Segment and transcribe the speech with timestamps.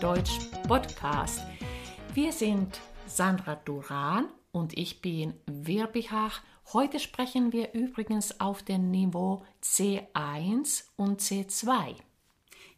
[0.00, 1.42] Deutsch Podcast.
[2.14, 6.42] Wir sind Sandra Duran und ich bin Wirbihach.
[6.72, 11.96] Heute sprechen wir übrigens auf dem Niveau C1 und C2.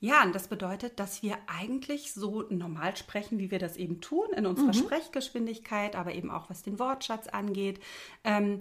[0.04, 4.26] Ja, und das bedeutet, dass wir eigentlich so normal sprechen, wie wir das eben tun,
[4.36, 4.74] in unserer mhm.
[4.74, 7.80] Sprechgeschwindigkeit, aber eben auch was den Wortschatz angeht.
[8.22, 8.60] Ähm,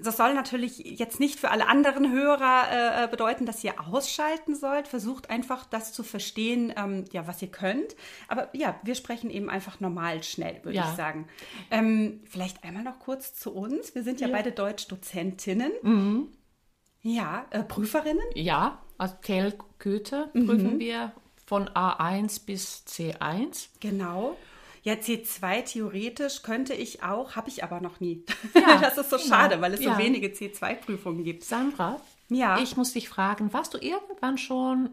[0.00, 4.86] das soll natürlich jetzt nicht für alle anderen Hörer äh, bedeuten, dass ihr ausschalten sollt.
[4.86, 7.96] Versucht einfach das zu verstehen, ähm, ja, was ihr könnt.
[8.28, 10.88] Aber ja, wir sprechen eben einfach normal schnell, würde ja.
[10.88, 11.26] ich sagen.
[11.72, 13.96] Ähm, vielleicht einmal noch kurz zu uns.
[13.96, 14.32] Wir sind ja, ja.
[14.36, 15.72] beide Deutschdozentinnen.
[15.82, 16.28] Mhm.
[17.02, 18.26] Ja, äh, Prüferinnen?
[18.36, 20.78] Ja, also Kell Goethe prüfen mhm.
[20.80, 21.12] wir
[21.46, 23.68] von A1 bis C1.
[23.80, 24.36] Genau.
[24.82, 28.24] Ja, C2 theoretisch könnte ich auch, habe ich aber noch nie.
[28.54, 29.28] Ja, das ist so genau.
[29.28, 29.94] schade, weil es ja.
[29.94, 31.44] so wenige C2-Prüfungen gibt.
[31.44, 32.58] Sandra, ja.
[32.58, 34.90] ich muss dich fragen, warst du irgendwann schon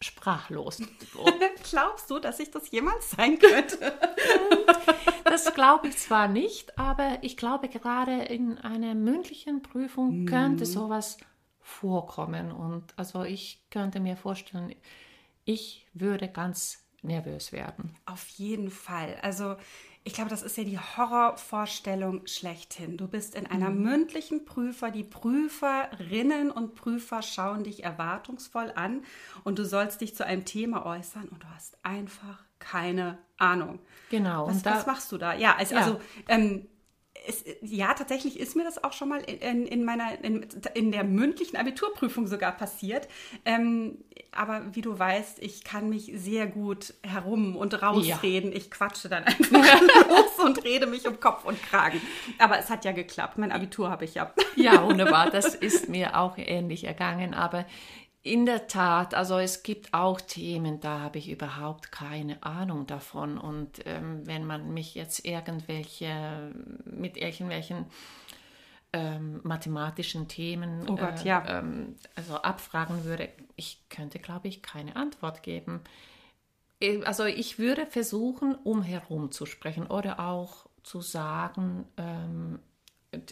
[0.00, 0.82] sprachlos?
[1.70, 3.78] Glaubst du, dass ich das jemals sein könnte?
[5.24, 10.68] das glaube ich zwar nicht, aber ich glaube, gerade in einer mündlichen Prüfung könnte mhm.
[10.68, 11.18] sowas
[11.62, 12.52] vorkommen.
[12.52, 14.74] Und also ich könnte mir vorstellen,
[15.44, 17.96] ich würde ganz nervös werden.
[18.06, 19.16] Auf jeden Fall.
[19.22, 19.56] Also
[20.04, 22.96] ich glaube, das ist ja die Horrorvorstellung schlechthin.
[22.96, 23.82] Du bist in einer mhm.
[23.82, 29.04] mündlichen Prüfer, die Prüferinnen und Prüfer schauen dich erwartungsvoll an
[29.44, 33.78] und du sollst dich zu einem Thema äußern und du hast einfach keine Ahnung.
[34.10, 34.48] Genau.
[34.48, 35.34] Was, da, was machst du da?
[35.34, 35.80] Ja, also, ja.
[35.80, 36.66] also ähm,
[37.26, 41.04] es, ja, tatsächlich ist mir das auch schon mal in, in meiner, in, in, der
[41.04, 43.08] mündlichen Abiturprüfung sogar passiert.
[43.44, 43.98] Ähm,
[44.32, 48.50] aber wie du weißt, ich kann mich sehr gut herum und rausreden.
[48.50, 48.56] Ja.
[48.56, 49.50] Ich quatsche dann einfach
[50.08, 52.00] los und rede mich um Kopf und Kragen.
[52.38, 53.38] Aber es hat ja geklappt.
[53.38, 54.32] Mein Abitur habe ich ja.
[54.56, 55.30] Ja, wunderbar.
[55.30, 57.34] Das ist mir auch ähnlich ergangen.
[57.34, 57.66] Aber
[58.22, 63.36] in der Tat, also es gibt auch Themen, da habe ich überhaupt keine Ahnung davon.
[63.36, 66.52] Und ähm, wenn man mich jetzt irgendwelche
[66.84, 67.86] mit irgendwelchen
[68.92, 71.58] ähm, mathematischen Themen oh Gott, äh, ja.
[71.58, 75.80] ähm, also abfragen würde, ich könnte, glaube ich, keine Antwort geben.
[76.80, 82.60] Äh, also ich würde versuchen, umherum zu sprechen oder auch zu sagen, ähm,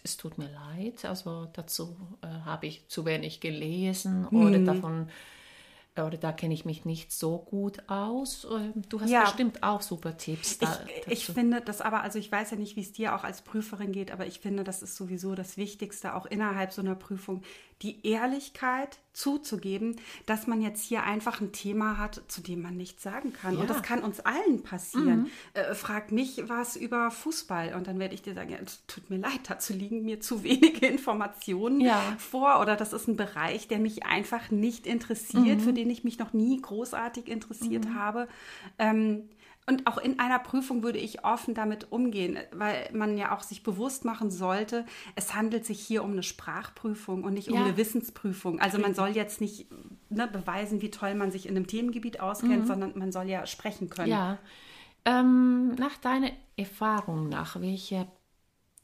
[0.05, 4.47] es tut mir leid, also dazu äh, habe ich zu wenig gelesen mhm.
[4.47, 5.09] oder davon
[5.97, 8.47] oder da kenne ich mich nicht so gut aus.
[8.51, 9.23] Ähm, du hast ja.
[9.23, 10.59] bestimmt auch super Tipps.
[10.59, 13.25] Da, ich, ich, finde das aber, also ich weiß ja nicht, wie es dir auch
[13.25, 16.95] als Prüferin geht, aber ich finde, das ist sowieso das Wichtigste, auch innerhalb so einer
[16.95, 17.43] Prüfung,
[17.83, 19.97] die Ehrlichkeit zuzugeben,
[20.27, 23.55] dass man jetzt hier einfach ein Thema hat, zu dem man nichts sagen kann.
[23.55, 23.61] Ja.
[23.61, 25.23] Und das kann uns allen passieren.
[25.23, 25.31] Mhm.
[25.55, 29.19] Äh, frag mich was über Fußball und dann werde ich dir sagen, ja, tut mir
[29.19, 32.01] leid, dazu liegen mir zu wenige Informationen ja.
[32.19, 35.61] vor oder das ist ein Bereich, der mich einfach nicht interessiert, mhm.
[35.61, 37.95] für den ich mich noch nie großartig interessiert mhm.
[37.95, 38.29] habe.
[38.79, 39.29] Ähm,
[39.67, 43.63] und auch in einer Prüfung würde ich offen damit umgehen, weil man ja auch sich
[43.63, 44.85] bewusst machen sollte,
[45.15, 47.65] es handelt sich hier um eine Sprachprüfung und nicht um ja.
[47.65, 48.61] eine Wissensprüfung.
[48.61, 49.67] Also man soll jetzt nicht
[50.09, 52.67] ne, beweisen, wie toll man sich in einem Themengebiet auskennt, mhm.
[52.67, 54.11] sondern man soll ja sprechen können.
[54.11, 54.39] Ja.
[55.05, 58.07] Ähm, nach deiner Erfahrung nach, welche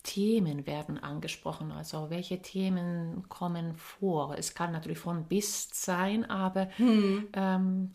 [0.06, 1.72] Themen werden angesprochen?
[1.72, 4.36] Also welche Themen kommen vor?
[4.38, 7.28] Es kann natürlich von bis sein, aber hm.
[7.32, 7.90] ähm,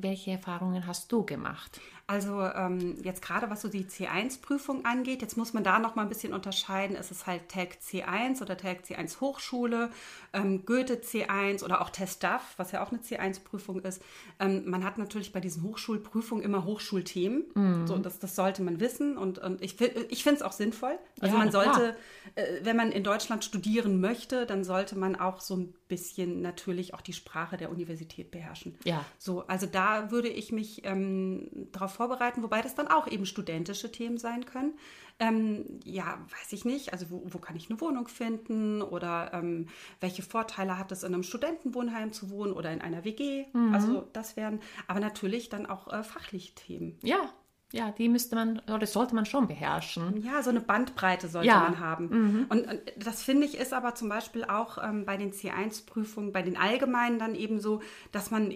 [0.00, 1.78] welche Erfahrungen hast du gemacht?
[2.08, 6.02] Also ähm, jetzt gerade was so die C1-Prüfung angeht, jetzt muss man da noch mal
[6.02, 6.94] ein bisschen unterscheiden.
[6.94, 9.90] Ist es halt Tag C1 oder Tag C1 Hochschule,
[10.32, 14.00] ähm, Goethe C1 oder auch Test DAF, was ja auch eine C1-Prüfung ist.
[14.38, 17.44] Ähm, man hat natürlich bei diesen Hochschulprüfungen immer Hochschulthemen.
[17.54, 17.86] Mhm.
[17.88, 20.96] So, das, das sollte man wissen und, und ich, ich finde es auch sinnvoll.
[21.20, 21.96] Also ja, man sollte,
[22.36, 26.94] äh, wenn man in Deutschland studieren möchte, dann sollte man auch so ein bisschen natürlich
[26.94, 28.76] auch die Sprache der Universität beherrschen.
[28.84, 29.04] Ja.
[29.18, 33.92] So, also da würde ich mich ähm, darauf vorbereiten, wobei das dann auch eben studentische
[33.92, 34.74] Themen sein können.
[35.18, 36.92] Ähm, ja, weiß ich nicht.
[36.92, 39.68] Also wo, wo, kann ich eine Wohnung finden oder ähm,
[40.00, 43.46] welche Vorteile hat es in einem Studentenwohnheim zu wohnen oder in einer WG?
[43.52, 43.74] Mhm.
[43.74, 46.98] Also das wären, aber natürlich dann auch äh, fachliche Themen.
[47.02, 47.32] Ja,
[47.72, 50.22] ja, die müsste man oder sollte man schon beherrschen.
[50.24, 51.60] Ja, so eine Bandbreite sollte ja.
[51.60, 52.08] man haben.
[52.08, 52.46] Mhm.
[52.48, 56.42] Und, und, das finde ich ist aber zum Beispiel auch ähm, bei den C1-Prüfungen, bei
[56.42, 57.82] den allgemeinen dann eben so,
[58.12, 58.54] dass man,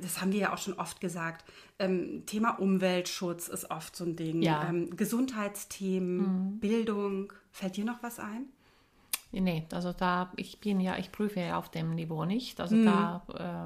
[0.00, 1.44] das haben wir ja auch schon oft gesagt,
[1.80, 4.42] ähm, Thema Umweltschutz ist oft so ein Ding.
[4.42, 4.68] Ja.
[4.68, 6.60] Ähm, Gesundheitsthemen, mhm.
[6.60, 7.32] Bildung.
[7.50, 8.46] Fällt dir noch was ein?
[9.32, 12.60] Nee, also da, ich bin ja, ich prüfe ja auf dem Niveau nicht.
[12.60, 12.84] Also mhm.
[12.84, 13.22] da,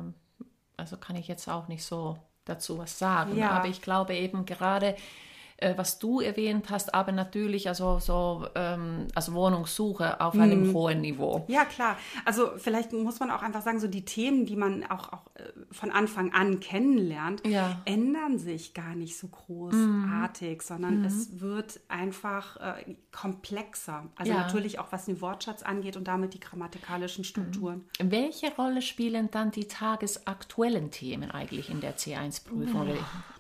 [0.08, 0.40] äh,
[0.78, 2.16] also kann ich jetzt auch nicht so
[2.46, 3.37] dazu was sagen.
[3.37, 3.50] Ja.
[3.50, 4.96] Aber ich glaube eben gerade
[5.58, 11.00] äh, was du erwähnt hast, aber natürlich also so ähm, also Wohnungssuche auf einem hohen
[11.00, 11.44] Niveau.
[11.49, 11.97] Ja, klar.
[12.25, 15.43] Also vielleicht muss man auch einfach sagen, so die Themen, die man auch, auch äh,
[15.70, 17.81] von Anfang an kennenlernt, Ja.
[17.85, 24.06] ändern sich gar nicht so großartig, sondern es wird einfach äh, komplexer.
[24.17, 24.38] Also Ja.
[24.38, 27.85] natürlich auch, was den Wortschatz angeht und damit die grammatikalischen Strukturen.
[27.99, 32.88] Welche Rolle spielen dann die tagesaktuellen Themen eigentlich in der C1-Prüfung?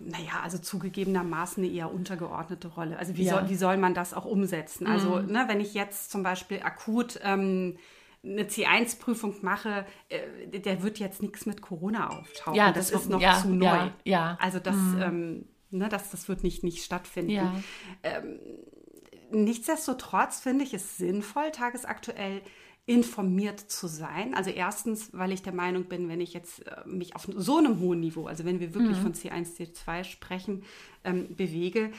[0.00, 2.98] Naja, also zugegebenermaßen eine eher untergeordnete Rolle.
[2.98, 3.34] Also wie, Ja.
[3.40, 4.86] soll, wie soll man das auch umsetzen?
[4.86, 7.76] Also ne, wenn ich jetzt zum Beispiel akut ähm,
[8.24, 12.54] eine C1-Prüfung mache, äh, der wird jetzt nichts mit Corona auftauchen.
[12.56, 13.66] Ja, das, das- ist noch ja, zu neu.
[13.66, 14.38] ja, ja.
[14.40, 17.30] Also das, ähm, ne, das, das wird nicht, nicht stattfinden.
[17.32, 17.52] Ja.
[19.30, 22.42] Nichtsdestotrotz finde ich es sinnvoll, tagesaktuell
[22.88, 24.32] informiert zu sein.
[24.34, 27.80] Also erstens, weil ich der Meinung bin, wenn ich jetzt äh, mich auf so einem
[27.80, 28.74] hohen Niveau, also wenn wir Mhm.
[28.74, 30.62] wirklich von C1, C2 sprechen,
[31.06, 31.90] ähm, bewege,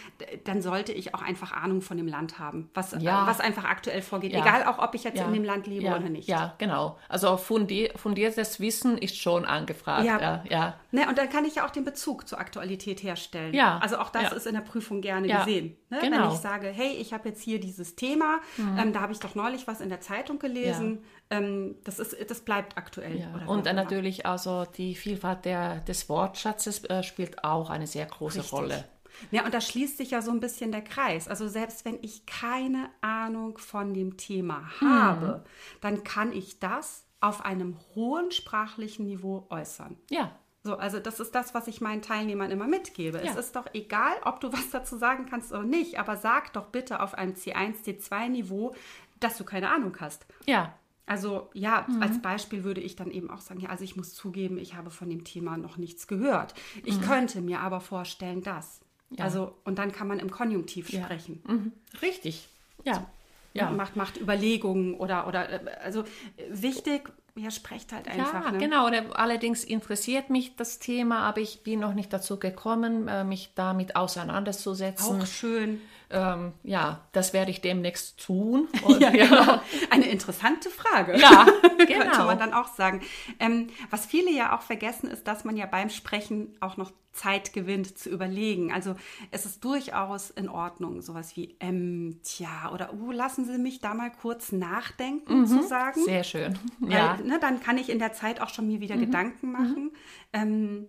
[0.43, 3.23] dann sollte ich auch einfach Ahnung von dem Land haben, was, Ja.
[3.23, 4.33] äh, was einfach aktuell vorgeht.
[4.33, 4.41] Ja.
[4.41, 5.25] Egal auch, ob ich jetzt Ja.
[5.25, 6.27] in dem Land lebe oder nicht.
[6.27, 6.97] Ja, genau.
[7.09, 10.05] Also fundi fundiertes Wissen ist schon angefragt.
[10.05, 10.43] Ja.
[10.49, 10.75] Ja.
[10.91, 13.53] Ne, und dann kann ich ja auch den Bezug zur Aktualität herstellen.
[13.53, 13.79] Ja.
[13.79, 15.77] Also auch das ist in der Prüfung gerne gesehen.
[15.89, 15.99] Ne?
[16.01, 16.17] Genau.
[16.17, 16.23] Mhm.
[16.23, 18.39] Wenn ich sage, hey, ich habe jetzt hier dieses Thema,
[18.77, 21.03] ähm, da habe ich doch neulich was in der Zeitung gelesen.
[21.29, 23.27] Ähm, das, ist, das bleibt aktuell.
[23.47, 28.39] Und dann natürlich also die Vielfalt der, des Wortschatzes äh, spielt auch eine sehr große
[28.39, 28.53] Richtig.
[28.53, 28.83] Rolle.
[29.31, 31.27] Ja, und da schließt sich ja so ein bisschen der Kreis.
[31.27, 35.43] Also selbst wenn ich keine Ahnung von dem Thema habe,
[35.81, 39.97] dann kann ich das auf einem hohen sprachlichen Niveau äußern.
[40.11, 40.31] Ja,
[40.63, 43.17] So, also das ist das, was ich meinen Teilnehmern immer mitgebe.
[43.23, 43.31] Ja.
[43.31, 46.67] Es ist doch egal, ob du was dazu sagen kannst oder nicht, aber sag doch
[46.67, 48.75] bitte auf einem C1, C2-Niveau,
[49.19, 50.25] dass du keine Ahnung hast.
[50.45, 50.73] ja,
[51.07, 52.01] Also ja, Mhm.
[52.03, 54.89] als Beispiel würde ich dann eben auch sagen, ja, also ich muss zugeben, ich habe
[54.91, 56.53] von dem Thema noch nichts gehört.
[56.75, 56.81] Mhm.
[56.85, 58.81] Ich könnte mir aber vorstellen, dass.
[59.17, 61.05] Also, und dann kann man im Konjunktiv Ja.
[61.05, 61.41] sprechen.
[61.47, 61.71] mhm.
[62.01, 62.47] richtig.
[62.83, 63.07] Ja,
[63.53, 63.69] ja.
[63.71, 66.05] Macht, macht Überlegungen oder, oder äh, also äh,
[66.49, 68.45] wichtig, ja, sprecht halt einfach.
[68.45, 68.57] ja, ne?
[68.57, 68.87] genau.
[68.87, 73.51] Oder Allerdings interessiert mich das Thema, aber ich bin noch nicht dazu gekommen, äh, mich
[73.55, 75.21] damit auseinanderzusetzen.
[75.21, 75.81] Auch schön.
[76.09, 78.67] Ähm, ja, das werde ich demnächst tun.
[78.83, 79.59] Und, Ja, genau.
[79.89, 81.17] Eine interessante Frage.
[81.19, 81.45] Ja,
[81.77, 82.25] Könnte genau.
[82.25, 83.01] man dann auch sagen.
[83.39, 87.51] Ähm, was viele ja auch vergessen, ist, dass man ja beim Sprechen auch noch Zeit
[87.51, 88.71] gewinnt zu überlegen.
[88.71, 88.95] Also
[89.31, 93.95] es ist durchaus in Ordnung, sowas wie, ähm, tja, oder uh, lassen Sie mich da
[93.95, 95.99] mal kurz nachdenken zu sagen.
[96.01, 96.05] Mhm.
[96.05, 96.59] Sehr schön.
[96.79, 98.81] Weil, Ja, ne, dann kann ich in der Zeit auch schon mir Mhm.
[98.81, 99.91] wieder Gedanken machen.
[100.31, 100.87] Ähm,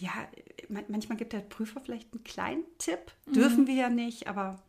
[0.00, 0.10] ja,
[0.68, 3.12] man, manchmal gibt der Prüfer vielleicht einen kleinen Tipp.
[3.26, 4.60] Dürfen wir ja nicht, aber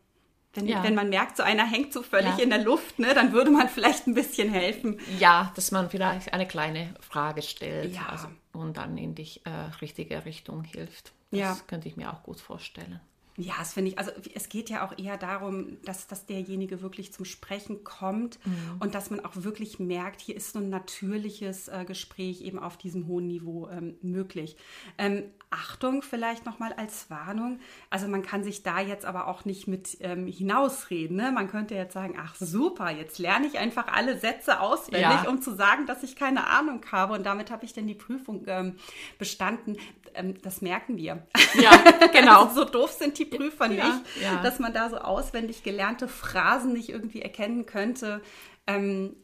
[0.54, 0.70] wenn, Mhm.
[0.70, 0.82] Ja.
[0.84, 2.44] wenn man merkt, so einer hängt so völlig Ja.
[2.44, 4.98] in der Luft, ne, dann würde man vielleicht ein bisschen helfen.
[5.18, 8.06] ja, dass man vielleicht eine kleine Frage stellt Ja.
[8.06, 9.50] also, und dann in die äh,
[9.80, 11.12] richtige Richtung hilft.
[11.30, 11.56] Das Ja.
[11.66, 13.00] könnte ich mir auch gut vorstellen.
[13.44, 17.12] Ja, das finde ich, also es geht ja auch eher darum, dass, dass derjenige wirklich
[17.12, 18.52] zum Sprechen kommt Mhm.
[18.80, 22.76] und dass man auch wirklich merkt, hier ist so ein natürliches äh, Gespräch eben auf
[22.76, 24.56] diesem hohen Niveau ähm, möglich.
[24.98, 27.58] Ähm, Achtung vielleicht nochmal als Warnung,
[27.90, 31.16] also man kann sich da jetzt aber auch nicht mit ähm, hinausreden.
[31.16, 31.30] Ne?
[31.32, 35.28] Man könnte jetzt sagen, ach super, jetzt lerne ich einfach alle Sätze auswendig, Ja.
[35.28, 38.44] um zu sagen, dass ich keine Ahnung habe und damit habe ich dann die Prüfung
[38.46, 38.76] ähm,
[39.18, 39.76] bestanden.
[40.14, 41.26] Ähm, das merken wir.
[41.54, 41.70] Ja,
[42.12, 42.44] genau.
[42.44, 44.42] Also so doof sind die Prüfer Ja, nicht, ja.
[44.42, 48.22] dass man da so auswendig gelernte Phrasen nicht irgendwie erkennen könnte.
[48.66, 49.16] Ähm,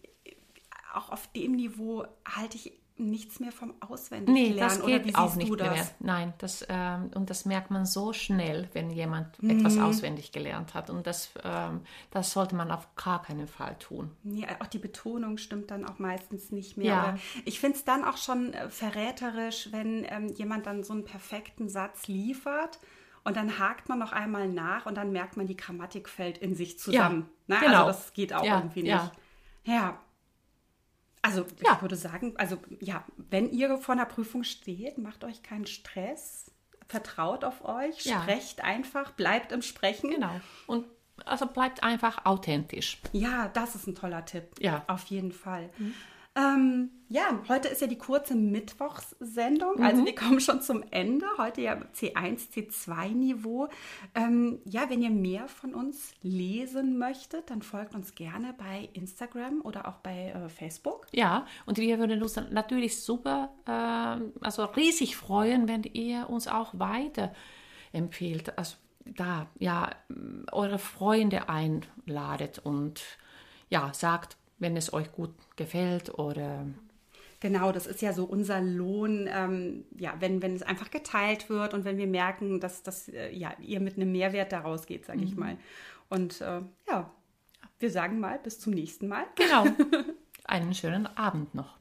[0.95, 4.55] auch auf dem Niveau halte ich nichts mehr vom Auswendiglernen.
[4.55, 5.71] Nee, das Oder geht wie auch nicht das?
[5.73, 5.89] mehr.
[6.01, 9.83] Nein, das, ähm, und das merkt man so schnell, wenn jemand etwas Mhm.
[9.85, 10.91] auswendig gelernt hat.
[10.91, 14.11] Und das, ähm, das sollte man auf gar keinen Fall tun.
[14.25, 16.87] Nee, auch die Betonung stimmt dann auch meistens nicht mehr.
[16.89, 17.17] Ja.
[17.45, 21.69] Ich finde es dann auch schon äh, verräterisch, wenn ähm, jemand dann so einen perfekten
[21.69, 22.81] Satz liefert
[23.29, 26.55] und dann hakt man noch einmal nach und dann merkt man, die Grammatik fällt in
[26.55, 27.29] sich zusammen.
[27.47, 27.67] Ja, ne?
[27.67, 27.87] genau.
[27.87, 28.91] Also das geht auch Ja, irgendwie nicht.
[28.91, 29.13] ja.
[29.65, 30.01] Ja.
[31.21, 35.67] Also ich würde sagen, also ja, wenn ihr vor einer Prüfung steht, macht euch keinen
[35.67, 36.51] Stress,
[36.89, 40.11] vertraut auf euch, sprecht einfach, bleibt im Sprechen.
[40.11, 40.41] Genau.
[40.67, 40.87] Und
[41.27, 42.99] also bleibt einfach authentisch.
[43.13, 44.45] Ja, das ist ein toller Tipp.
[44.61, 44.85] Ja.
[44.87, 45.71] Auf jeden Fall.
[46.39, 49.83] Ähm, ja, heute ist ja die kurze Mittwochssendung.
[49.83, 51.27] Also wir kommen schon zum Ende.
[51.37, 53.69] Heute ja C1, C2-Niveau.
[54.15, 59.63] Ähm, ja, wenn ihr mehr von uns lesen möchtet, dann folgt uns gerne bei Instagram
[59.63, 61.07] oder auch bei äh, Facebook.
[61.13, 66.79] Ja, und wir würden uns natürlich super, ähm, also riesig freuen, wenn ihr uns auch
[66.79, 67.33] weiter
[67.93, 68.57] empfiehlt.
[68.57, 69.91] Also da, ja,
[70.53, 73.03] eure Freunde einladet und
[73.71, 76.67] ja, sagt, wenn es euch gut gefällt oder
[77.41, 81.73] Genau, das ist ja so unser Lohn, ähm, ja, wenn, wenn es einfach geteilt wird
[81.73, 85.21] und wenn wir merken, dass, dass äh, ja, ihr mit einem Mehrwert daraus geht, sage
[85.21, 85.25] mhm.
[85.25, 85.57] ich mal.
[86.09, 87.13] Und äh, ja,
[87.79, 89.25] wir sagen mal bis zum nächsten Mal.
[89.37, 89.67] Genau.
[90.45, 91.79] Einen schönen Abend noch.